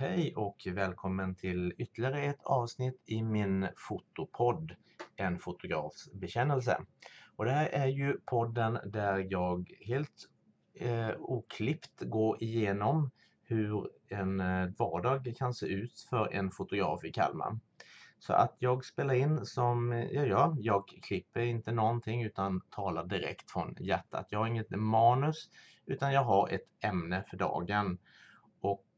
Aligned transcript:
Hej 0.00 0.34
och 0.36 0.66
välkommen 0.72 1.34
till 1.34 1.74
ytterligare 1.78 2.22
ett 2.22 2.44
avsnitt 2.44 3.02
i 3.06 3.22
min 3.22 3.68
fotopodd 3.76 4.74
En 5.16 5.38
fotografs 5.38 6.12
bekännelse. 6.12 6.80
Och 7.36 7.44
det 7.44 7.50
här 7.50 7.68
är 7.68 7.86
ju 7.86 8.20
podden 8.24 8.78
där 8.84 9.26
jag 9.30 9.72
helt 9.80 10.28
eh, 10.74 11.10
oklippt 11.18 12.00
går 12.00 12.42
igenom 12.42 13.10
hur 13.42 13.90
en 14.08 14.40
eh, 14.40 14.68
vardag 14.78 15.34
kan 15.38 15.54
se 15.54 15.66
ut 15.66 16.00
för 16.10 16.32
en 16.32 16.50
fotograf 16.50 17.04
i 17.04 17.12
Kalmar. 17.12 17.58
Så 18.18 18.32
att 18.32 18.56
jag 18.58 18.84
spelar 18.84 19.14
in 19.14 19.46
som 19.46 19.92
jag 19.92 20.28
gör. 20.28 20.56
Jag 20.58 20.88
klipper 21.02 21.40
inte 21.40 21.72
någonting 21.72 22.22
utan 22.22 22.60
talar 22.70 23.06
direkt 23.06 23.50
från 23.50 23.76
hjärtat. 23.80 24.26
Jag 24.30 24.38
har 24.38 24.46
inget 24.46 24.70
manus 24.70 25.50
utan 25.86 26.12
jag 26.12 26.24
har 26.24 26.48
ett 26.48 26.66
ämne 26.84 27.24
för 27.30 27.36
dagen. 27.36 27.98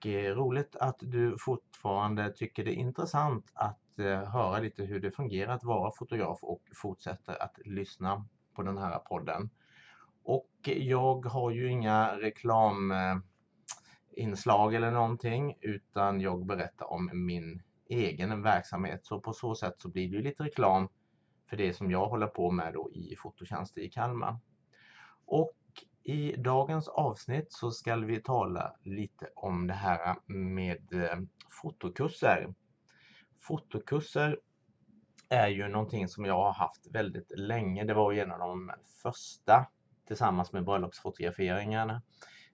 Och 0.01 0.07
eh, 0.07 0.35
roligt 0.35 0.77
att 0.77 0.97
du 1.01 1.37
fortfarande 1.39 2.33
tycker 2.33 2.65
det 2.65 2.71
är 2.71 2.75
intressant 2.75 3.51
att 3.55 3.99
eh, 3.99 4.25
höra 4.25 4.59
lite 4.59 4.85
hur 4.85 5.01
det 5.01 5.11
fungerar 5.11 5.55
att 5.55 5.65
vara 5.65 5.93
fotograf 5.99 6.39
och 6.43 6.63
fortsätter 6.75 7.43
att 7.43 7.59
lyssna 7.65 8.27
på 8.55 8.63
den 8.63 8.79
här 8.79 8.99
podden. 8.99 9.51
Och 10.23 10.51
jag 10.65 11.27
har 11.27 11.51
ju 11.51 11.71
inga 11.71 12.17
reklaminslag 12.17 14.75
eh, 14.75 14.77
eller 14.77 14.91
någonting 14.91 15.55
utan 15.61 16.21
jag 16.21 16.47
berättar 16.47 16.93
om 16.93 17.11
min 17.13 17.63
egen 17.87 18.43
verksamhet. 18.43 19.05
Så 19.05 19.21
på 19.21 19.33
så 19.33 19.55
sätt 19.55 19.75
så 19.79 19.89
blir 19.89 20.09
det 20.09 20.23
lite 20.23 20.45
reklam 20.45 20.89
för 21.51 21.57
det 21.57 21.73
som 21.73 21.91
jag 21.91 22.07
håller 22.07 22.27
på 22.27 22.51
med 22.51 22.73
då 22.73 22.91
i 22.93 23.17
Fototjänster 23.17 23.81
i 23.81 23.91
Kalmar. 23.91 24.39
Och 25.27 25.53
i 26.05 26.37
dagens 26.37 26.89
avsnitt 26.89 27.53
så 27.53 27.71
ska 27.71 27.97
vi 27.97 28.23
tala 28.23 28.77
lite 28.83 29.29
om 29.37 29.67
det 29.67 29.75
här 29.75 30.17
med 30.27 30.93
eh, 30.93 31.19
fotokurser. 31.63 32.55
Fotokurser 33.41 34.39
är 35.29 35.49
ju 35.49 35.69
någonting 35.69 36.09
som 36.09 36.25
jag 36.25 36.35
har 36.35 36.53
haft 36.53 36.87
väldigt 36.91 37.39
länge. 37.39 37.85
Det 37.85 37.95
var 37.95 38.13
ju 38.13 38.21
en 38.21 38.33
av 38.33 38.39
de 38.39 38.73
första 39.03 39.67
tillsammans 40.07 40.53
med 40.53 40.65
bröllopsfotograferingarna 40.65 42.03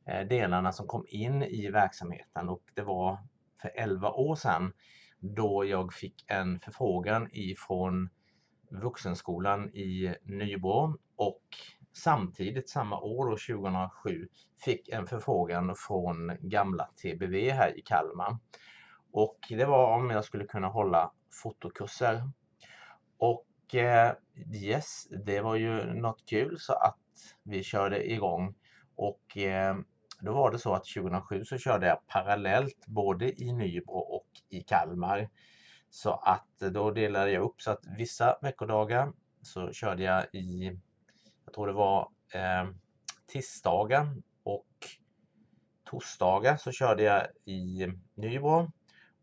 eh, 0.06 0.28
delarna 0.28 0.72
som 0.72 0.86
kom 0.86 1.05
in 1.08 1.42
i 1.42 1.70
verksamheten 1.70 2.48
och 2.48 2.62
det 2.75 2.83
var 2.83 3.19
för 3.62 3.70
11 3.75 4.10
år 4.10 4.36
sedan 4.36 4.72
då 5.19 5.64
jag 5.64 5.92
fick 5.92 6.25
en 6.27 6.60
förfrågan 6.60 7.28
ifrån 7.33 8.08
Vuxenskolan 8.70 9.69
i 9.75 10.14
Nybro 10.22 10.98
och 11.16 11.42
samtidigt 11.97 12.69
samma 12.69 13.00
år, 13.00 13.30
2007, 13.30 14.28
fick 14.64 14.89
en 14.89 15.06
förfrågan 15.06 15.75
från 15.77 16.36
gamla 16.41 16.88
TBV 17.03 17.50
här 17.50 17.78
i 17.78 17.83
Kalmar. 17.83 18.38
Och 19.12 19.38
det 19.48 19.64
var 19.64 19.97
om 19.97 20.11
jag 20.11 20.25
skulle 20.25 20.44
kunna 20.44 20.69
hålla 20.69 21.12
fotokurser. 21.42 22.30
Och 23.19 23.75
eh, 23.75 24.12
yes, 24.55 25.06
det 25.27 25.41
var 25.41 25.56
ju 25.56 25.84
något 25.84 26.22
kul 26.27 26.58
så 26.58 26.72
att 26.72 26.98
vi 27.42 27.62
körde 27.62 28.12
igång. 28.12 28.55
Och 28.97 29.36
eh, 29.36 29.77
då 30.20 30.33
var 30.33 30.50
det 30.50 30.58
så 30.58 30.75
att 30.75 30.84
2007 30.84 31.44
så 31.44 31.58
körde 31.58 31.86
jag 31.86 32.06
parallellt 32.06 32.86
både 32.86 33.42
i 33.42 33.53
Nybro 33.53 33.98
och 33.98 34.28
i 34.48 34.60
Kalmar. 34.60 35.28
Så 35.91 36.12
att 36.12 36.72
då 36.72 36.91
delade 36.91 37.31
jag 37.31 37.42
upp 37.42 37.60
så 37.60 37.70
att 37.70 37.84
vissa 37.98 38.38
veckodagar 38.42 39.12
så 39.42 39.72
körde 39.72 40.03
jag 40.03 40.34
i 40.34 40.81
jag 41.47 41.55
tror 41.55 41.67
det 41.67 41.73
var 41.73 42.09
eh, 42.34 42.69
tisdagar 43.27 44.15
och 44.43 44.67
torsdagar 45.84 46.57
så 46.57 46.73
körde 46.73 47.03
jag 47.03 47.27
i 47.45 47.87
Nybro 48.15 48.73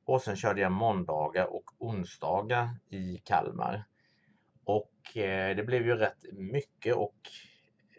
och 0.06 0.22
sen 0.22 0.36
körde 0.36 0.62
jag 0.62 0.72
måndagar 0.72 1.46
och 1.54 1.64
onsdagar 1.78 2.70
i 2.90 3.18
Kalmar. 3.18 3.84
Och 4.64 5.18
eh, 5.18 5.56
det 5.56 5.64
blev 5.64 5.86
ju 5.86 5.96
rätt 5.96 6.26
mycket 6.34 6.96
och 6.96 7.16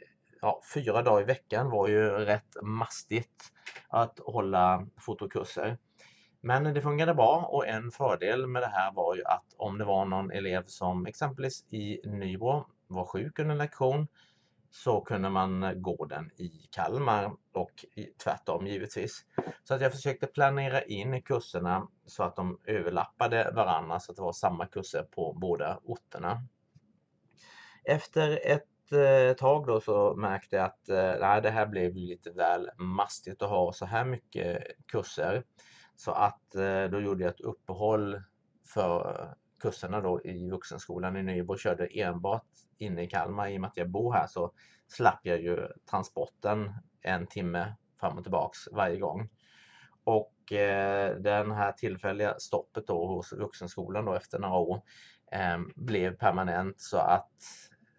eh, 0.01 0.09
ja, 0.41 0.61
fyra 0.75 1.03
dagar 1.03 1.23
i 1.23 1.25
veckan 1.25 1.71
var 1.71 1.89
ju 1.89 2.09
rätt 2.11 2.56
mastigt 2.62 3.53
att 3.89 4.19
hålla 4.19 4.87
fotokurser. 4.97 5.79
Men 6.41 6.75
det 6.75 6.83
fungerade 6.83 7.15
bra 7.15 7.49
och 7.53 7.69
en 7.69 7.91
fördel 7.91 8.47
med 8.47 8.62
det 8.62 8.69
här 8.73 8.93
var 8.93 9.15
ju 9.15 9.25
att 9.25 9.55
om 9.56 9.79
det 9.79 9.85
var 9.85 10.05
någon 10.05 10.31
elev 10.31 10.62
som 10.67 11.06
exempelvis 11.06 11.65
i 11.71 12.01
Nybro 12.05 12.67
var 12.94 13.05
sjuk 13.05 13.38
under 13.38 13.53
en 13.53 13.59
lektion 13.59 14.06
så 14.71 15.00
kunde 15.00 15.31
man 15.31 15.62
eh, 15.62 15.72
gå 15.72 16.05
den 16.05 16.31
i 16.37 16.50
Kalmar 16.71 17.32
och 17.53 17.84
tvärtom 18.25 18.66
givetvis. 18.66 19.25
Så 19.65 19.75
att 19.75 19.81
jag 19.81 19.93
försökte 19.93 20.27
planera 20.27 20.82
in 20.82 21.22
kurserna 21.22 21.88
så 22.06 22.22
att 22.22 22.37
de 22.37 22.60
överlappade 22.65 23.53
varandra 23.55 24.00
så 24.00 24.12
att 24.12 24.16
det 24.16 24.22
var 24.22 24.32
samma 24.32 24.66
kurser 24.66 25.03
på 25.03 25.32
båda 25.32 25.81
orterna. 25.84 26.43
Efter 27.84 28.41
ett 28.47 28.93
eh, 28.93 29.37
tag 29.37 29.66
då 29.66 29.81
så 29.81 30.15
märkte 30.15 30.56
jag 30.56 30.65
att 30.65 30.88
eh, 30.88 31.15
nej, 31.21 31.43
det 31.43 31.50
här 31.50 31.66
blev 31.66 31.94
lite 31.94 32.31
väl 32.31 32.71
mastigt 32.78 33.43
att 33.43 33.50
ha 33.50 33.72
så 33.72 33.87
här 33.87 34.05
mycket 34.05 34.62
kurser. 34.87 35.44
Så 35.97 36.11
att 36.11 36.55
eh, 36.55 36.84
då 36.84 37.00
gjorde 37.00 37.25
jag 37.25 37.31
ett 37.31 37.41
uppehåll 37.41 38.22
för 38.75 39.28
kurserna 39.59 40.00
då 40.00 40.20
i 40.25 40.50
vuxenskolan 40.50 41.16
i 41.16 41.22
Nybro 41.22 41.56
körde 41.56 41.87
enbart 41.87 42.47
inne 42.78 43.03
i 43.03 43.06
Kalmar. 43.09 43.48
I 43.48 43.56
och 43.56 43.60
med 43.60 43.69
att 43.69 43.76
jag 43.76 43.91
bor 43.91 44.12
här 44.12 44.26
så 44.26 44.53
slapp 44.87 45.20
jag 45.22 45.42
ju 45.42 45.69
transporten 45.91 46.72
en 47.03 47.26
timme 47.26 47.75
fram 48.00 48.19
och 48.19 48.25
tillbaks 48.25 48.59
varje 48.72 48.98
gång. 48.98 49.28
Och 50.04 50.53
eh, 50.53 51.16
den 51.16 51.50
här 51.50 51.72
tillfälliga 51.72 52.34
stoppet 52.38 52.87
då 52.87 53.06
hos 53.06 53.32
vuxenskolan 53.32 54.04
då 54.04 54.14
efter 54.14 54.38
några 54.38 54.54
år 54.56 54.82
eh, 55.32 55.59
blev 55.76 56.16
permanent 56.16 56.81
så 56.81 56.98
att 56.98 57.32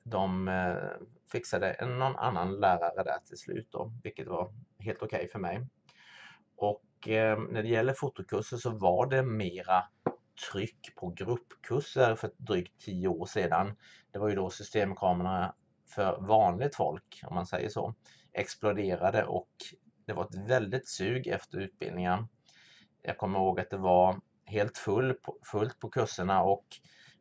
de 0.04 0.48
eh, 0.48 1.08
fixade 1.32 1.86
någon 1.86 2.16
annan 2.16 2.60
lärare 2.60 3.04
där 3.04 3.20
till 3.26 3.38
slut 3.38 3.68
då, 3.72 3.92
vilket 4.04 4.28
var 4.28 4.54
helt 4.80 5.02
okej 5.02 5.18
okay 5.18 5.28
för 5.28 5.40
mig. 5.40 5.68
Och 6.58 7.08
eh, 7.08 7.40
när 7.50 7.64
det 7.64 7.70
gäller 7.70 7.94
fotokurser 7.94 8.58
så 8.58 8.70
var 8.70 9.08
det 9.08 9.24
mera 9.24 9.84
tryck 10.52 10.96
på 10.96 11.10
gruppkurser 11.10 12.16
för 12.16 12.32
drygt 12.38 12.82
tio 12.82 13.08
år 13.08 13.26
sedan. 13.26 13.76
Det 14.12 14.20
var 14.20 14.30
ju 14.30 14.36
då 14.36 14.50
systemkamerorna 14.50 15.56
för 15.88 16.22
vanligt 16.22 16.76
folk, 16.76 17.22
om 17.28 17.36
man 17.36 17.46
säger 17.46 17.70
så, 17.70 17.94
exploderade 18.34 19.24
och 19.24 19.50
det 20.06 20.14
var 20.14 20.24
ett 20.24 20.36
väldigt 20.36 20.88
sug 20.88 21.28
efter 21.28 21.58
utbildningen. 21.58 22.28
Jag 23.02 23.18
kommer 23.18 23.40
ihåg 23.40 23.60
att 23.60 23.70
det 23.70 23.78
var 23.78 24.22
helt 24.46 24.78
full 24.78 25.14
på, 25.14 25.38
fullt 25.44 25.80
på 25.80 25.90
kurserna 25.90 26.44
och 26.44 26.66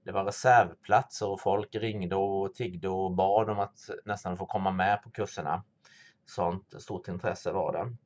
det 0.03 0.13
var 0.13 0.25
reservplatser 0.25 1.29
och 1.29 1.41
folk 1.41 1.75
ringde 1.75 2.17
och 2.17 2.55
tiggde 2.55 2.89
och 2.89 3.15
bad 3.15 3.51
om 3.51 3.59
att 3.59 3.79
nästan 4.05 4.37
få 4.37 4.47
komma 4.47 4.71
med 4.71 5.03
på 5.03 5.11
kurserna. 5.11 5.65
Sånt 6.27 6.83
stort 6.83 7.09
intresse 7.09 7.53
var 7.53 7.73
det. 7.73 7.97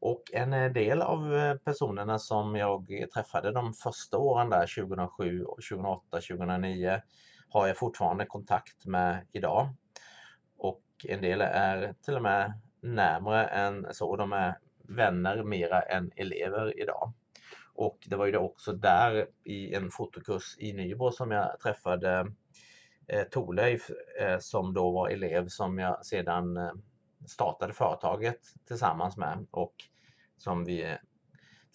Och 0.00 0.22
en 0.32 0.52
eh, 0.52 0.72
del 0.72 1.02
av 1.02 1.34
eh, 1.34 1.54
personerna 1.54 2.18
som 2.18 2.56
jag 2.56 3.08
träffade 3.14 3.52
de 3.52 3.74
första 3.74 4.18
åren 4.18 4.50
där 4.50 4.84
2007, 4.86 5.44
2008, 5.70 6.02
2009 6.10 7.00
har 7.48 7.66
jag 7.66 7.76
fortfarande 7.76 8.26
kontakt 8.26 8.86
med 8.86 9.26
idag. 9.32 9.68
Och 10.56 10.82
en 11.08 11.20
del 11.20 11.40
är 11.40 11.94
till 12.04 12.16
och 12.16 12.22
med 12.22 12.60
närmare 12.82 13.46
än 13.46 13.86
så. 13.94 14.16
De 14.16 14.32
är 14.32 14.58
vänner 14.88 15.42
mera 15.42 15.82
än 15.82 16.12
elever 16.16 16.80
idag. 16.80 17.12
Och 17.74 17.98
det 18.06 18.16
var 18.16 18.26
ju 18.26 18.36
också 18.36 18.72
där 18.72 19.26
i 19.44 19.74
en 19.74 19.90
fotokurs 19.90 20.56
i 20.58 20.72
Nybro 20.72 21.12
som 21.12 21.30
jag 21.30 21.60
träffade 21.60 22.26
eh, 23.06 23.22
Torleif 23.22 23.90
eh, 24.20 24.38
som 24.38 24.74
då 24.74 24.90
var 24.90 25.08
elev 25.08 25.48
som 25.48 25.78
jag 25.78 26.06
sedan 26.06 26.56
eh, 26.56 26.72
startade 27.26 27.72
företaget 27.72 28.40
tillsammans 28.66 29.16
med 29.16 29.46
och 29.50 29.74
som 30.36 30.64
vi 30.64 30.96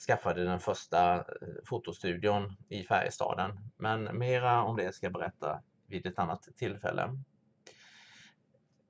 skaffade 0.07 0.43
den 0.43 0.59
första 0.59 1.15
eh, 1.15 1.23
fotostudion 1.65 2.55
i 2.69 2.83
Färjestaden. 2.83 3.51
Men 3.77 4.17
mera 4.17 4.63
om 4.63 4.77
det 4.77 4.95
ska 4.95 5.05
jag 5.05 5.13
berätta 5.13 5.61
vid 5.87 6.05
ett 6.05 6.19
annat 6.19 6.47
tillfälle. 6.57 7.17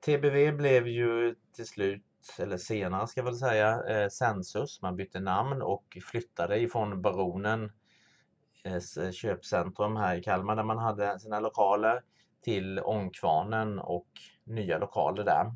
TBV 0.06 0.52
blev 0.52 0.88
ju 0.88 1.34
till 1.52 1.66
slut, 1.66 2.04
eller 2.38 2.56
senare 2.56 3.06
ska 3.06 3.20
jag 3.20 3.24
väl 3.24 3.36
säga, 3.36 3.82
eh, 3.82 4.08
Sensus. 4.08 4.82
Man 4.82 4.96
bytte 4.96 5.20
namn 5.20 5.62
och 5.62 5.98
flyttade 6.10 6.58
ifrån 6.58 7.02
Baronen 7.02 7.72
eh, 8.64 9.10
köpcentrum 9.10 9.96
här 9.96 10.16
i 10.16 10.22
Kalmar 10.22 10.56
där 10.56 10.62
man 10.62 10.78
hade 10.78 11.18
sina 11.18 11.40
lokaler 11.40 12.02
till 12.42 12.80
Ångkvarnen 12.80 13.78
och 13.78 14.08
nya 14.44 14.78
lokaler 14.78 15.24
där. 15.24 15.52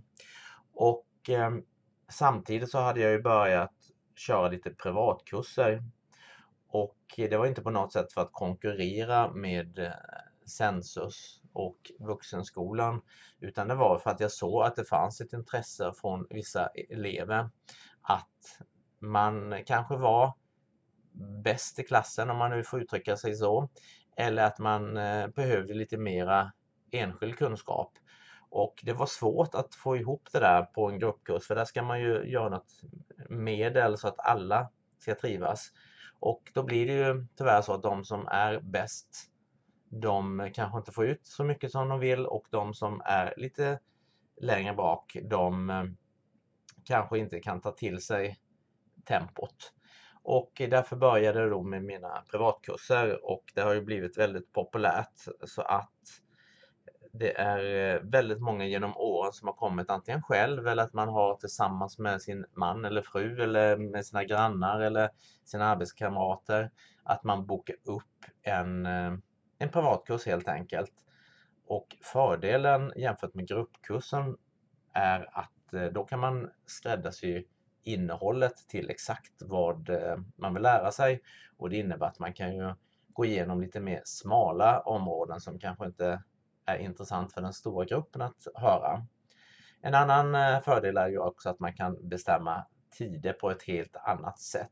Och 0.78 1.06
eh, 1.28 1.50
samtidigt 2.08 2.70
så 2.70 2.78
hade 2.78 3.00
jag 3.00 3.12
ju 3.12 3.22
börjat 3.22 3.74
köra 4.16 4.48
lite 4.48 4.70
privatkurser. 4.70 5.84
Och 6.68 6.98
det 7.16 7.36
var 7.36 7.46
inte 7.46 7.62
på 7.62 7.70
något 7.70 7.92
sätt 7.92 8.12
för 8.12 8.20
att 8.20 8.32
konkurrera 8.32 9.32
med 9.32 9.78
eh, 9.78 9.92
Sensus 10.46 11.40
och 11.52 11.92
Vuxenskolan 11.98 13.00
utan 13.40 13.68
det 13.68 13.74
var 13.74 13.98
för 13.98 14.10
att 14.10 14.20
jag 14.20 14.32
såg 14.32 14.62
att 14.62 14.76
det 14.76 14.84
fanns 14.84 15.20
ett 15.20 15.32
intresse 15.32 15.92
från 16.00 16.26
vissa 16.30 16.66
elever 16.66 17.50
att 18.02 18.62
man 18.98 19.64
kanske 19.66 19.96
var 19.96 20.34
bäst 21.44 21.78
i 21.78 21.84
klassen 21.84 22.30
om 22.30 22.36
man 22.36 22.50
nu 22.50 22.64
får 22.64 22.82
uttrycka 22.82 23.16
sig 23.16 23.34
så. 23.34 23.68
Eller 24.16 24.44
att 24.44 24.58
man 24.58 24.96
eh, 24.96 25.28
behövde 25.28 25.74
lite 25.74 25.96
mera 25.96 26.52
enskild 26.90 27.36
kunskap. 27.36 27.92
Och 28.50 28.80
det 28.82 28.92
var 28.92 29.06
svårt 29.06 29.54
att 29.54 29.74
få 29.74 29.96
ihop 29.96 30.28
det 30.32 30.38
där 30.38 30.62
på 30.62 30.88
en 30.88 30.98
gruppkurs 30.98 31.46
för 31.46 31.54
där 31.54 31.64
ska 31.64 31.82
man 31.82 32.00
ju 32.00 32.30
göra 32.30 32.48
något 32.48 32.80
medel 33.28 33.98
så 33.98 34.08
att 34.08 34.18
alla 34.18 34.70
ska 34.98 35.14
trivas. 35.14 35.72
Och 36.20 36.50
då 36.54 36.62
blir 36.62 36.86
det 36.86 36.92
ju 36.92 37.26
tyvärr 37.36 37.62
så 37.62 37.72
att 37.72 37.82
de 37.82 38.04
som 38.04 38.26
är 38.26 38.60
bäst 38.60 39.30
de 39.90 40.50
kanske 40.54 40.78
inte 40.78 40.92
får 40.92 41.06
ut 41.06 41.26
så 41.26 41.44
mycket 41.44 41.72
som 41.72 41.88
de 41.88 42.00
vill 42.00 42.26
och 42.26 42.46
de 42.50 42.74
som 42.74 43.02
är 43.04 43.34
lite 43.36 43.78
längre 44.40 44.74
bak 44.74 45.16
de 45.22 45.70
eh, 45.70 45.84
kanske 46.84 47.18
inte 47.18 47.40
kan 47.40 47.60
ta 47.60 47.70
till 47.70 48.02
sig 48.02 48.38
tempot. 49.04 49.72
Och 50.22 50.52
därför 50.56 50.96
började 50.96 51.40
jag 51.40 51.50
då 51.50 51.62
med 51.62 51.84
mina 51.84 52.24
privatkurser 52.30 53.24
och 53.24 53.52
det 53.54 53.60
har 53.60 53.74
ju 53.74 53.82
blivit 53.82 54.18
väldigt 54.18 54.52
populärt 54.52 55.28
så 55.44 55.62
att 55.62 56.22
det 57.12 57.40
är 57.40 57.94
eh, 57.94 58.00
väldigt 58.02 58.40
många 58.40 58.66
genom 58.66 58.96
åren 58.96 59.32
som 59.32 59.48
har 59.48 59.54
kommit 59.54 59.90
antingen 59.90 60.22
själv 60.22 60.68
eller 60.68 60.82
att 60.82 60.92
man 60.92 61.08
har 61.08 61.34
tillsammans 61.34 61.98
med 61.98 62.22
sin 62.22 62.44
man 62.52 62.84
eller 62.84 63.02
fru 63.02 63.42
eller 63.42 63.76
med 63.76 64.06
sina 64.06 64.24
grannar 64.24 64.80
eller 64.80 65.10
sina 65.44 65.64
arbetskamrater 65.66 66.70
att 67.02 67.24
man 67.24 67.46
bokar 67.46 67.76
upp 67.84 68.24
en, 68.42 68.86
eh, 68.86 69.12
en 69.58 69.68
privatkurs 69.72 70.26
helt 70.26 70.48
enkelt. 70.48 70.92
Och 71.66 71.96
fördelen 72.02 72.92
jämfört 72.96 73.34
med 73.34 73.48
gruppkursen 73.48 74.36
är 74.92 75.38
att 75.38 75.74
eh, 75.74 75.84
då 75.84 76.04
kan 76.04 76.20
man 76.20 76.50
skräddarsy 76.66 77.44
innehållet 77.84 78.56
till 78.68 78.90
exakt 78.90 79.32
vad 79.40 79.90
man 80.36 80.54
vill 80.54 80.62
lära 80.62 80.92
sig 80.92 81.22
och 81.56 81.70
det 81.70 81.76
innebär 81.76 82.06
att 82.06 82.18
man 82.18 82.32
kan 82.32 82.56
ju 82.56 82.74
gå 83.12 83.24
igenom 83.24 83.60
lite 83.60 83.80
mer 83.80 84.02
smala 84.04 84.80
områden 84.80 85.40
som 85.40 85.58
kanske 85.58 85.86
inte 85.86 86.22
är 86.68 86.78
intressant 86.78 87.32
för 87.32 87.40
den 87.40 87.52
stora 87.52 87.84
gruppen 87.84 88.22
att 88.22 88.46
höra. 88.54 89.06
En 89.80 89.94
annan 89.94 90.34
eh, 90.34 90.60
fördel 90.60 90.96
är 90.96 91.08
ju 91.08 91.18
också 91.18 91.50
att 91.50 91.60
man 91.60 91.74
kan 91.74 92.08
bestämma 92.08 92.66
tider 92.98 93.32
på 93.32 93.50
ett 93.50 93.62
helt 93.62 93.96
annat 93.96 94.38
sätt. 94.38 94.70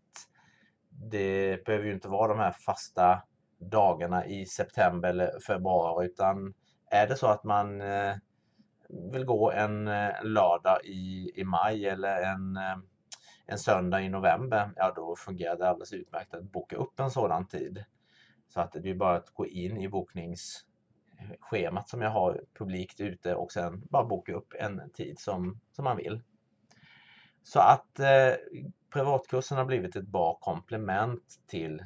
Det 0.90 1.64
behöver 1.64 1.87
ju 1.87 1.93
inte 1.93 2.08
vara 2.08 2.28
de 2.28 2.38
här 2.38 2.52
fasta 2.52 3.22
dagarna 3.58 4.26
i 4.26 4.46
september 4.46 5.08
eller 5.08 5.40
februari 5.46 6.06
utan 6.06 6.54
är 6.90 7.06
det 7.06 7.16
så 7.16 7.26
att 7.26 7.44
man 7.44 7.81
eh, 7.81 8.14
vill 9.12 9.25
gå 9.25 9.52
en 9.52 9.88
eh, 9.88 10.25
lördag 10.25 10.84
i, 10.84 11.32
i 11.34 11.44
maj 11.44 11.88
eller 11.88 12.22
en, 12.22 12.58
en 13.46 13.58
söndag 13.58 14.00
i 14.00 14.08
november, 14.08 14.70
ja 14.76 14.93
då 14.96 15.16
fungerar 15.16 15.56
det 15.56 15.69
alldeles 15.69 15.93
utmärkt 15.93 16.34
att 16.34 16.52
boka 16.52 16.76
upp 16.76 17.00
en 17.00 17.10
sådan 17.10 17.46
tid. 17.46 17.84
Så 18.48 18.60
att 18.60 18.72
det 18.72 18.90
är 18.90 18.94
bara 18.94 19.16
att 19.16 19.31
gå 19.31 19.46
in 19.46 19.76
i 19.76 19.88
boknings 19.88 20.64
schemat 21.40 21.88
som 21.88 22.02
jag 22.02 22.10
har 22.10 22.40
publikt 22.54 23.00
ute 23.00 23.34
och 23.34 23.52
sen 23.52 23.82
bara 23.90 24.04
boka 24.04 24.32
upp 24.32 24.54
en 24.58 24.90
tid 24.90 25.18
som, 25.18 25.60
som 25.72 25.84
man 25.84 25.96
vill. 25.96 26.22
Så 27.42 27.60
att 27.60 27.98
eh, 27.98 28.34
privatkurserna 28.92 29.60
har 29.60 29.66
blivit 29.66 29.96
ett 29.96 30.08
bra 30.08 30.38
komplement 30.40 31.40
till 31.46 31.84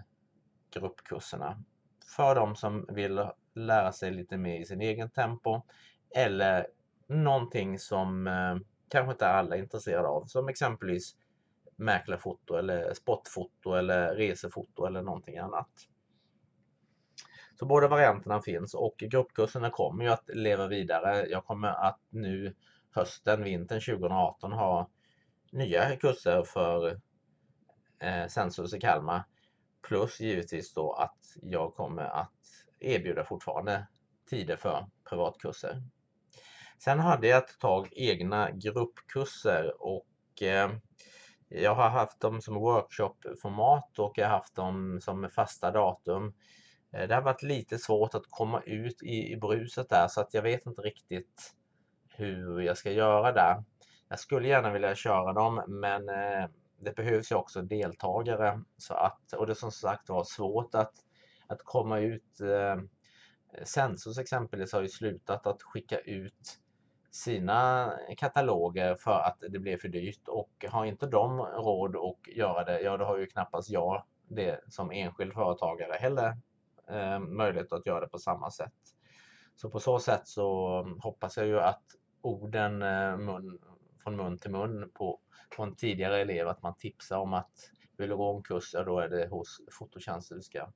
gruppkurserna 0.75 1.62
för 2.17 2.35
de 2.35 2.56
som 2.56 2.87
vill 2.88 3.27
lära 3.55 3.93
sig 3.93 4.11
lite 4.11 4.37
mer 4.37 4.61
i 4.61 4.65
sin 4.65 4.81
egen 4.81 5.11
tempo 5.11 5.62
eller 6.17 6.67
någonting 7.06 7.79
som 7.79 8.26
eh, 8.26 8.56
kanske 8.88 9.12
inte 9.12 9.29
alla 9.29 9.56
är 9.56 9.61
intresserade 9.61 10.09
av 10.09 10.25
som 10.25 10.49
exempelvis 10.49 11.17
mäklarfoto 11.76 12.55
eller 12.55 12.94
sportfoto 12.94 13.75
eller 13.75 14.15
resefoto 14.15 14.87
eller 14.87 15.03
någonting 15.03 15.38
annat. 15.38 15.69
Så 17.61 17.67
båda 17.67 17.89
varianterna 17.89 18.43
finns 18.43 18.75
och 18.75 18.95
gruppkurserna 18.99 19.71
kommer 19.71 20.05
ju 20.05 20.11
att 20.11 20.29
leva 20.29 20.67
vidare. 20.67 21.27
Jag 21.27 21.45
kommer 21.45 21.69
att 21.69 22.01
nu 22.11 22.55
hösten, 22.91 23.45
vintern 23.45 23.81
2018 23.81 24.53
ha 24.53 24.91
nya 25.53 25.97
kurser 25.97 26.43
för 26.43 27.01
eh, 27.99 28.27
Sensus 28.29 28.75
i 28.75 28.81
Kalmar. 28.81 29.25
Plus 29.89 30.21
givetvis 30.21 30.75
då 30.75 30.93
att 30.93 31.19
jag 31.43 31.75
kommer 31.75 32.03
att 32.03 32.33
erbjuda 32.79 33.25
fortfarande 33.25 33.87
tider 34.31 34.57
för 34.57 34.87
privatkurser. 35.09 35.83
Sen 36.79 36.99
hade 36.99 37.29
jag 37.29 37.39
ett 37.39 37.59
tag 37.59 37.89
egna 37.93 38.51
gruppkurser 38.51 39.83
och 39.83 40.43
eh, 40.43 40.71
jag 41.49 41.75
har 41.75 41.89
haft 41.91 42.21
dem 42.21 42.41
som 42.41 42.55
workshopformat 42.55 43.99
och 43.99 44.19
jag 44.19 44.29
har 44.29 44.37
haft 44.37 44.55
dem 44.55 45.01
som 45.01 45.31
fasta 45.31 45.71
datum. 45.71 46.35
Eh, 46.93 47.09
det 47.09 47.15
har 47.15 47.23
varit 47.23 47.43
lite 47.43 47.79
svårt 47.79 48.15
att 48.15 48.31
komma 48.31 48.63
ut 48.67 49.03
i, 49.03 49.33
i 49.33 49.37
bruset 49.37 49.89
där 49.89 50.09
så 50.09 50.21
att 50.21 50.35
jag 50.35 50.43
vet 50.43 50.67
inte 50.67 50.83
riktigt 50.83 51.55
hur 52.09 52.61
jag 52.61 52.77
ska 52.77 52.91
göra 52.91 53.33
där. 53.33 53.65
Jag 54.09 54.19
skulle 54.19 54.49
gärna 54.49 54.73
vilja 54.73 54.95
köra 54.95 55.33
dem 55.33 55.63
men 55.69 56.09
eh, 56.09 56.49
det 56.81 56.97
behövs 56.97 57.33
ju 57.33 57.37
också 57.37 57.63
deltagare 57.63 58.61
så 58.77 58.95
att, 58.95 59.33
och 59.33 59.47
det 59.47 59.55
som 59.55 59.71
sagt 59.71 60.09
var 60.09 60.25
svårt 60.25 60.75
att, 60.75 60.93
att 61.47 61.63
komma 61.65 61.99
ut. 61.99 62.41
Eh, 62.41 62.77
Sensus 63.65 64.19
exempelvis 64.19 64.73
har 64.73 64.83
ju 64.83 64.89
slutat 64.89 65.47
att 65.47 65.63
skicka 65.63 65.99
ut 65.99 66.59
sina 67.11 67.93
kataloger 68.17 68.95
för 68.95 69.21
att 69.21 69.37
det 69.41 69.59
blev 69.59 69.77
för 69.77 69.89
dyrt 69.89 70.29
och 70.29 70.65
har 70.69 70.85
inte 70.85 71.07
de 71.07 71.41
råd 71.41 71.97
att 71.97 72.37
göra 72.37 72.65
det, 72.65 72.81
ja 72.81 72.97
då 72.97 73.05
har 73.05 73.19
ju 73.19 73.27
knappast 73.27 73.71
jag 73.71 74.05
det 74.29 74.61
som 74.69 74.91
enskild 74.91 75.33
företagare 75.33 75.97
heller 76.01 76.37
Eh, 76.91 77.19
möjlighet 77.19 77.73
att 77.73 77.87
göra 77.87 78.01
det 78.01 78.09
på 78.09 78.19
samma 78.19 78.51
sätt. 78.51 78.73
Så 79.57 79.71
på 79.71 79.81
så 79.81 79.99
sätt 79.99 80.29
så 80.29 80.79
mm, 80.87 80.99
hoppas 81.01 81.37
jag 81.37 81.47
ju 81.47 81.61
att 81.61 81.85
orden 82.21 82.83
eh, 82.83 83.17
mun, 83.17 83.59
från 84.03 84.17
mun 84.17 84.39
till 84.39 84.51
mun 84.51 84.91
på, 84.95 85.21
på 85.57 85.63
en 85.63 85.77
tidigare 85.77 86.21
elev 86.21 86.49
att 86.49 86.63
man 86.63 86.77
tipsar 86.77 87.19
om 87.19 87.35
att 87.35 87.53
vill 87.97 88.09
du 88.09 88.17
gå 88.17 88.37
en 88.37 88.43
kurs, 88.43 88.75
ja 88.75 88.85
då 88.85 88.99
är 88.99 89.09
det 89.09 89.26
hos 89.26 89.61
Fototjänster 89.73 90.35
du 90.35 90.43
ska 90.43 90.73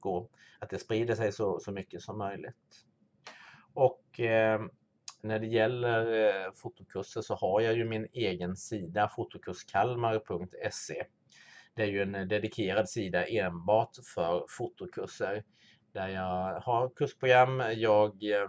gå. 0.00 0.28
Att 0.60 0.70
det 0.70 0.78
sprider 0.78 1.14
sig 1.14 1.32
så, 1.32 1.60
så 1.60 1.72
mycket 1.72 2.02
som 2.02 2.18
möjligt. 2.18 2.86
Och 3.74 4.20
eh, 4.20 4.60
när 5.22 5.38
det 5.38 5.46
gäller 5.46 6.28
eh, 6.46 6.52
fotokurser 6.54 7.20
så 7.20 7.34
har 7.34 7.60
jag 7.60 7.74
ju 7.74 7.84
min 7.84 8.08
egen 8.12 8.56
sida 8.56 9.08
fotokurskalmar.se 9.08 11.04
det 11.74 11.82
är 11.82 11.86
ju 11.86 12.02
en 12.02 12.14
eh, 12.14 12.26
dedikerad 12.26 12.88
sida 12.88 13.26
enbart 13.26 13.90
för 14.14 14.44
fotokurser 14.48 15.44
där 15.92 16.08
jag 16.08 16.60
har 16.60 16.90
kursprogram. 16.96 17.62
Jag 17.74 18.10
eh, 18.10 18.48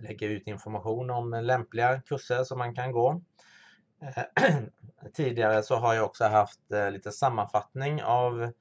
lägger 0.00 0.28
ut 0.28 0.46
information 0.46 1.10
om 1.10 1.30
lämpliga 1.30 2.00
kurser 2.00 2.44
som 2.44 2.58
man 2.58 2.74
kan 2.74 2.92
gå. 2.92 3.22
Eh, 4.02 4.54
tidigare 5.14 5.62
så 5.62 5.76
har 5.76 5.94
jag 5.94 6.04
också 6.04 6.24
haft 6.24 6.60
lite 6.92 7.12
sammanfattning 7.12 8.02
av 8.02 8.52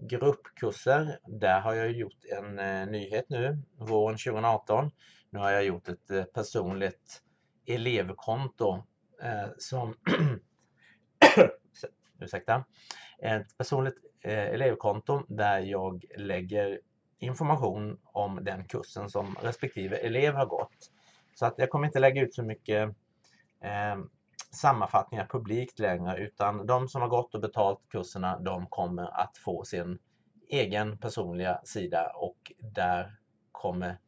gruppkurser. 0.00 1.18
Där 1.26 1.60
har 1.60 1.74
jag 1.74 1.92
gjort 1.92 2.24
en 2.38 2.56
nyhet 2.92 3.24
nu, 3.28 3.62
våren 3.78 4.18
2018. 4.18 4.90
Nu 5.30 5.38
har 5.38 5.50
jag 5.50 5.64
gjort 5.64 5.88
ett 5.88 6.32
personligt 6.32 7.22
elevkonto 7.66 8.82
som 9.58 9.94
ursäkta, 12.20 12.64
ett 13.18 13.58
personligt 13.58 13.96
eh, 14.24 14.46
elevkonto 14.46 15.22
där 15.28 15.60
jag 15.60 16.04
lägger 16.16 16.80
information 17.18 17.98
om 18.04 18.44
den 18.44 18.64
kursen 18.64 19.10
som 19.10 19.36
respektive 19.42 19.96
elev 19.96 20.34
har 20.34 20.46
gått. 20.46 20.90
Så 21.34 21.46
att 21.46 21.54
jag 21.56 21.70
kommer 21.70 21.86
inte 21.86 21.98
lägga 21.98 22.22
ut 22.22 22.34
så 22.34 22.42
mycket 22.42 22.88
eh, 23.60 23.96
sammanfattningar 24.50 25.26
publikt 25.26 25.78
längre 25.78 26.16
utan 26.16 26.66
de 26.66 26.88
som 26.88 27.02
har 27.02 27.08
gått 27.08 27.34
och 27.34 27.40
betalt 27.40 27.80
kurserna 27.88 28.38
de 28.38 28.66
kommer 28.66 29.20
att 29.20 29.38
få 29.38 29.64
sin 29.64 29.98
egen 30.48 30.98
personliga 30.98 31.60
sida 31.64 32.12
och 32.14 32.52
där 32.58 33.16
kommer 33.52 33.98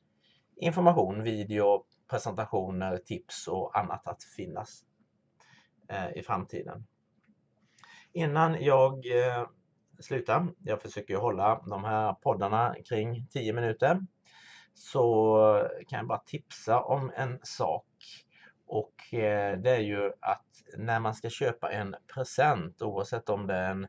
information, 0.57 1.23
video, 1.23 1.85
presentationer, 2.11 2.97
tips 2.97 3.49
och 3.49 3.79
annat 3.79 4.09
att 4.09 4.25
finnas 4.25 4.85
eh, 5.89 6.17
i 6.17 6.23
framtiden. 6.23 6.87
Innan 8.13 8.65
jag 8.65 9.07
eh, 9.07 9.47
slutar, 9.99 10.49
jag 10.59 10.83
försöker 10.83 11.17
hålla 11.17 11.63
de 11.67 11.85
här 11.85 12.13
poddarna 12.13 12.75
kring 12.89 13.27
10 13.31 13.53
minuter, 13.53 14.01
så 14.75 15.69
kan 15.89 15.99
jag 15.99 16.07
bara 16.07 16.19
tipsa 16.19 16.81
om 16.81 17.13
en 17.17 17.39
sak. 17.43 17.87
Och 18.67 19.15
eh, 19.15 19.59
det 19.59 19.71
är 19.71 19.81
ju 19.81 20.13
att 20.21 20.45
när 20.77 21.01
man 21.01 21.15
ska 21.15 21.31
köpa 21.31 21.73
en 21.73 21.97
present, 22.15 22.83
oavsett 22.83 23.29
om 23.29 23.47
det 23.47 23.55
är 23.55 23.71
en 23.71 23.87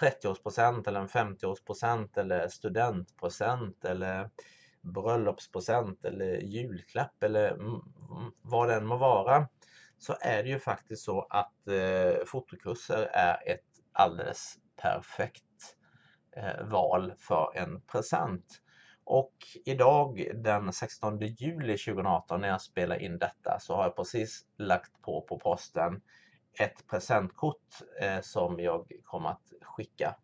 30-årspresent 0.00 0.88
eller 0.88 1.00
en 1.00 1.08
50-årspresent 1.08 2.18
eller 2.18 2.48
studentpresent 2.48 3.84
eller 3.84 4.30
bröllopspresent 4.82 6.04
eller 6.04 6.40
julklapp 6.40 7.22
eller 7.22 7.56
vad 8.42 8.68
det 8.68 8.74
än 8.74 8.86
må 8.86 8.96
vara 8.96 9.48
så 9.98 10.16
är 10.20 10.42
det 10.42 10.48
ju 10.48 10.58
faktiskt 10.58 11.04
så 11.04 11.26
att 11.30 11.68
eh, 11.68 12.24
fotokurser 12.26 13.10
är 13.12 13.48
ett 13.48 13.64
alldeles 13.92 14.58
perfekt 14.82 15.76
eh, 16.36 16.64
val 16.64 17.12
för 17.18 17.52
en 17.54 17.80
present. 17.80 18.62
Och 19.04 19.34
idag 19.64 20.30
den 20.34 20.72
16 20.72 21.20
juli 21.20 21.78
2018 21.78 22.40
när 22.40 22.48
jag 22.48 22.62
spelar 22.62 23.02
in 23.02 23.18
detta 23.18 23.58
så 23.60 23.74
har 23.74 23.82
jag 23.82 23.96
precis 23.96 24.46
lagt 24.58 25.02
på 25.02 25.20
på 25.20 25.38
posten 25.38 26.00
ett 26.60 26.86
presentkort 26.86 27.68
eh, 28.00 28.20
som 28.20 28.60
jag 28.60 28.92
kommer 29.04 29.28
att 29.28 29.52
skicka 29.62 30.16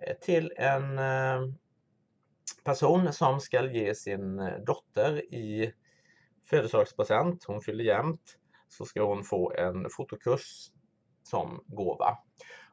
eh, 0.00 0.16
till 0.16 0.52
en 0.56 0.98
eh, 0.98 1.40
person 2.64 3.12
som 3.12 3.40
ska 3.40 3.72
ge 3.72 3.94
sin 3.94 4.38
eh, 4.38 4.58
dotter 4.66 5.34
i 5.34 5.72
födelsedagspresent. 6.50 7.44
Hon 7.44 7.60
fyller 7.60 7.84
jämnt. 7.84 8.38
Så 8.68 8.84
ska 8.84 9.02
hon 9.02 9.24
få 9.24 9.52
en 9.52 9.86
fotokurs 9.90 10.70
som 11.22 11.64
gåva. 11.66 12.18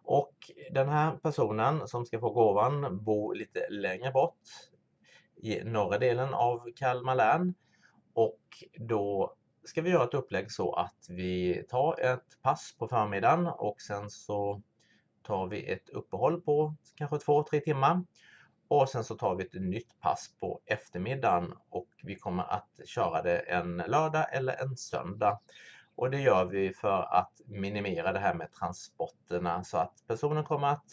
Och 0.04 0.36
den 0.72 0.90
här 0.90 1.18
personen 1.18 1.88
som 1.88 2.06
ska 2.06 2.20
få 2.20 2.30
gåvan 2.30 3.04
bor 3.04 3.36
lite 3.36 3.70
längre 3.70 4.12
bort 4.12 4.40
i 5.36 5.64
norra 5.64 5.98
delen 5.98 6.34
av 6.34 6.70
Kalmar 6.76 7.16
län. 7.16 7.54
Och 8.14 8.42
då 8.78 9.36
ska 9.64 9.82
vi 9.82 9.90
göra 9.90 10.04
ett 10.04 10.14
upplägg 10.14 10.52
så 10.52 10.74
att 10.74 11.06
vi 11.10 11.64
tar 11.70 12.00
ett 12.00 12.42
pass 12.42 12.76
på 12.80 12.88
förmiddagen 12.88 13.48
och 13.48 13.82
sen 13.82 14.10
så 14.10 14.62
tar 15.24 15.48
vi 15.48 15.72
ett 15.72 15.90
uppehåll 15.90 16.42
på 16.42 16.76
kanske 16.96 17.18
två, 17.18 17.44
tre 17.44 17.60
timmar. 17.60 18.04
Och 18.68 18.90
sen 18.90 19.04
så 19.04 19.16
tar 19.16 19.36
vi 19.36 19.44
ett 19.44 19.54
nytt 19.54 20.00
pass 20.00 20.36
på 20.40 20.62
eftermiddagen 20.66 21.54
och 21.70 21.90
vi 22.04 22.16
kommer 22.16 22.44
att 22.44 22.80
köra 22.86 23.22
det 23.22 23.40
en 23.40 23.78
lördag 23.78 24.26
eller 24.32 24.64
en 24.64 24.78
söndag. 24.78 25.40
Och 26.02 26.12
det 26.12 26.22
gör 26.22 26.46
vi 26.46 26.74
för 26.74 27.14
att 27.14 27.42
minimera 27.46 28.14
det 28.14 28.20
här 28.20 28.34
med 28.34 28.54
transporterna 28.54 29.64
så 29.64 29.78
att 29.78 30.04
personen 30.08 30.44
kommer 30.44 30.68
att 30.68 30.86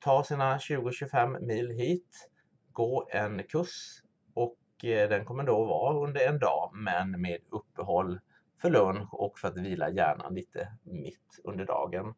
ta 0.00 0.24
sina 0.24 0.58
20-25 0.58 1.40
mil 1.40 1.70
hit, 1.70 2.30
gå 2.72 3.08
en 3.10 3.42
kurs 3.42 4.02
och 4.34 4.84
eh, 4.84 5.08
den 5.08 5.24
kommer 5.24 5.44
då 5.44 5.64
vara 5.64 6.06
under 6.06 6.28
en 6.28 6.38
dag 6.38 6.70
men 6.74 7.20
med 7.20 7.38
uppehåll 7.50 8.20
för 8.60 8.70
lunch 8.70 9.14
och 9.14 9.38
för 9.38 9.48
att 9.48 9.56
vila 9.56 9.90
hjärnan 9.90 10.34
lite 10.34 10.72
mitt 10.82 11.40
under 11.44 11.64
dagen. 11.64 12.14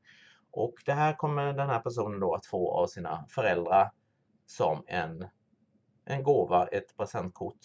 Och 0.50 0.74
det 0.86 0.92
här 0.92 1.16
kommer 1.16 1.52
den 1.52 1.70
här 1.70 1.80
personen 1.80 2.20
då 2.20 2.34
att 2.34 2.46
få 2.46 2.72
av 2.72 2.86
sina 2.86 3.24
föräldrar 3.28 3.90
som 4.46 4.84
en, 4.86 5.28
en 6.04 6.22
gåva, 6.22 6.66
ett 6.66 6.96
presentkort 6.96 7.60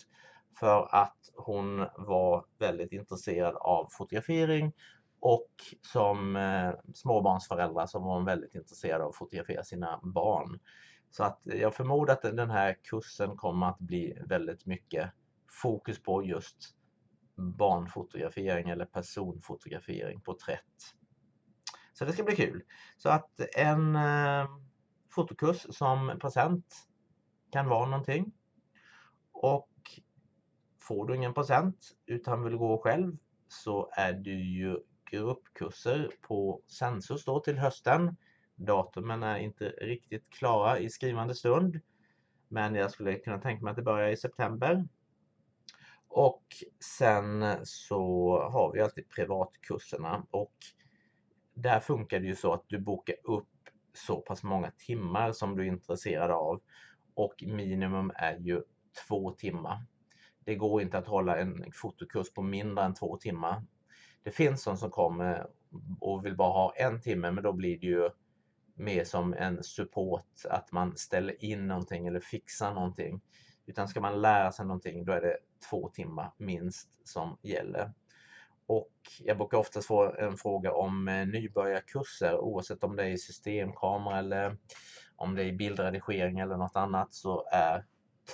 för 0.60 0.88
att 0.96 1.18
hon 1.36 1.86
var 1.98 2.46
väldigt 2.60 2.92
intresserad 2.92 3.56
av 3.56 3.88
fotografering 3.92 4.74
och 5.20 5.50
som 5.82 6.36
eh, 6.36 6.72
småbarnsföräldrar 6.94 7.86
så 7.86 8.00
var 8.00 8.14
hon 8.14 8.26
väldigt 8.26 8.56
intresserad 8.56 9.02
av 9.02 9.10
att 9.10 9.16
fotografera 9.16 9.64
sina 9.64 10.00
barn. 10.04 10.60
Så 11.12 11.24
att 11.24 11.40
jag 11.44 11.76
förmodar 11.76 12.14
att 12.14 12.22
den 12.22 12.50
här 12.50 12.78
kursen 12.84 13.38
kommer 13.38 13.68
att 13.68 13.80
bli 13.80 14.18
väldigt 14.28 14.66
mycket 14.66 15.12
fokus 15.62 16.04
på 16.04 16.24
just 16.24 16.58
barnfotografering 17.36 18.70
eller 18.70 18.86
personfotografering, 18.86 20.22
porträtt. 20.22 20.96
Så 21.94 22.06
det 22.06 22.14
ska 22.14 22.24
bli 22.24 22.36
kul. 22.36 22.64
Så 22.98 23.10
att 23.10 23.40
en 23.56 23.96
eh, 23.96 24.48
fotokurs 25.16 25.66
som 25.70 26.18
present 26.22 26.66
kan 27.52 27.70
vara 27.70 27.86
någonting. 27.86 28.34
Och 29.32 29.70
får 30.88 31.08
du 31.08 31.16
ingen 31.16 31.34
present 31.34 31.96
utan 32.06 32.44
vill 32.44 32.56
gå 32.56 32.78
själv 32.78 33.18
så 33.48 33.90
är 33.92 34.14
det 34.14 34.30
ju 34.30 34.80
gruppkurser 35.12 36.12
på 36.22 36.62
Sensus 36.68 37.26
då 37.26 37.40
till 37.40 37.58
hösten. 37.58 38.18
Datumen 38.56 39.24
är 39.24 39.38
inte 39.38 39.70
riktigt 39.70 40.30
klara 40.30 40.80
i 40.80 40.90
skrivande 40.90 41.36
stund. 41.36 41.80
Men 42.48 42.76
jag 42.76 42.92
skulle 42.92 43.16
kunna 43.16 43.42
tänka 43.42 43.64
mig 43.64 43.72
att 43.72 43.78
det 43.78 43.84
börjar 43.84 44.10
i 44.10 44.18
september. 44.18 44.88
Och 46.08 46.44
sen 47.00 47.46
så 47.64 48.38
har 48.52 48.72
vi 48.74 48.82
alltid 48.82 49.10
privatkurserna 49.10 50.26
och 50.32 50.54
där 51.54 51.80
funkar 51.80 52.20
det 52.20 52.28
ju 52.28 52.36
så 52.36 52.54
att 52.54 52.64
du 52.68 52.80
bokar 52.80 53.16
upp 53.24 53.48
så 53.94 54.22
pass 54.22 54.44
många 54.44 54.72
timmar 54.72 55.32
som 55.32 55.56
du 55.56 55.64
är 55.64 55.68
intresserad 55.68 56.32
av 56.32 56.62
och 57.14 57.44
minimum 57.48 58.12
är 58.16 58.38
ju 58.38 58.64
två 59.08 59.32
timmar. 59.32 59.86
Det 60.46 60.56
går 60.56 60.82
inte 60.82 60.98
att 60.98 61.08
hålla 61.08 61.38
en 61.38 61.66
fotokurs 61.74 62.34
på 62.34 62.42
mindre 62.42 62.86
än 62.86 62.94
två 62.94 63.18
timmar. 63.18 63.64
Det 64.24 64.32
finns 64.32 64.64
de 64.64 64.78
som 64.78 64.90
kommer 64.90 65.48
och 66.00 66.26
vill 66.26 66.36
bara 66.36 66.54
ha 66.54 66.74
en 66.76 67.02
timme 67.02 67.32
men 67.32 67.44
då 67.44 67.54
blir 67.54 67.80
det 67.80 67.88
ju 67.88 68.10
mer 68.76 69.04
som 69.04 69.34
en 69.34 69.64
support 69.64 70.46
att 70.50 70.72
man 70.72 70.98
ställer 70.98 71.44
in 71.44 71.68
någonting 71.68 72.08
eller 72.08 72.20
fixar 72.20 72.74
någonting. 72.74 73.22
Utan 73.66 73.88
ska 73.88 74.02
man 74.02 74.22
lära 74.22 74.52
sig 74.52 74.66
någonting 74.66 75.06
då 75.06 75.12
är 75.12 75.22
det 75.22 75.38
två 75.70 75.90
timmar 75.90 76.32
minst 76.38 76.90
som 77.04 77.38
gäller. 77.42 77.92
Och 78.68 78.92
jag 79.20 79.38
brukar 79.38 79.58
oftast 79.58 79.88
få 79.88 80.16
en 80.16 80.38
fråga 80.38 80.74
om 80.74 81.08
eh, 81.08 81.28
nybörjarkurser 81.28 82.38
oavsett 82.38 82.84
om 82.84 82.96
det 82.96 83.04
är 83.04 83.10
i 83.10 83.18
systemkamera 83.18 84.20
eller 84.20 84.58
om 85.16 85.36
det 85.36 85.44
är 85.44 85.46
i 85.46 85.54
bildredigering 85.54 86.40
eller 86.40 86.58
något 86.58 86.76
annat 86.76 87.14
så 87.14 87.48
är 87.52 87.86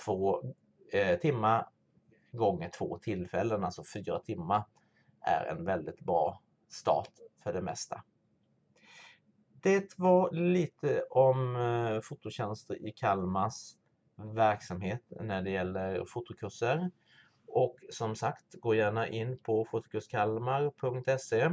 två 0.06 0.54
eh, 0.94 1.20
timmar 1.20 1.68
gånger 2.32 2.70
två 2.70 2.98
tillfällen, 2.98 3.64
alltså 3.64 3.84
fyra 3.94 4.20
timmar, 4.20 4.64
är 5.22 5.46
en 5.46 5.66
väldigt 5.66 6.00
bra 6.00 6.42
start 6.70 7.10
för 7.44 7.54
det 7.54 7.62
mesta. 7.62 8.04
Det 9.62 9.98
var 9.98 10.32
lite 10.32 11.02
om 11.10 11.56
eh, 11.56 12.02
fototjänster 12.02 12.88
i 12.88 12.92
Kalmars 12.92 13.76
verksamhet 14.16 15.02
när 15.10 15.42
det 15.42 15.50
gäller 15.50 16.06
fotokurser. 16.06 16.92
Och 17.48 17.76
som 17.90 18.16
sagt, 18.16 18.56
gå 18.60 18.76
gärna 18.76 19.08
in 19.08 19.40
på 19.40 19.66
fotokurskalmar.se 19.66 21.50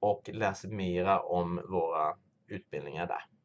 och 0.00 0.30
läs 0.32 0.64
mera 0.64 1.20
om 1.20 1.60
våra 1.68 2.16
utbildningar 2.46 3.06
där. 3.06 3.37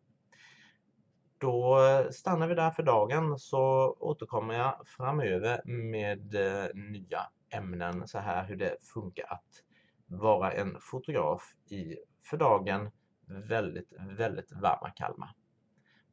Då 1.43 1.77
stannar 2.11 2.47
vi 2.47 2.55
där 2.55 2.71
för 2.71 2.83
dagen 2.83 3.39
så 3.39 3.95
återkommer 3.99 4.53
jag 4.53 4.87
framöver 4.87 5.61
med 5.65 6.35
eh, 6.35 6.65
nya 6.73 7.19
ämnen 7.49 8.07
så 8.07 8.19
här 8.19 8.45
hur 8.45 8.55
det 8.55 8.77
funkar 8.93 9.25
att 9.33 9.63
vara 10.05 10.51
en 10.51 10.77
fotograf 10.79 11.53
i 11.69 11.97
för 12.25 12.37
dagen 12.37 12.91
väldigt, 13.27 13.93
väldigt 14.17 14.51
varma 14.51 14.89
Kalmar. 14.95 15.29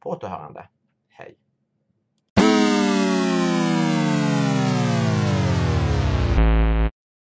På 0.00 0.10
återhörande. 0.10 0.68
Hej! 1.08 1.38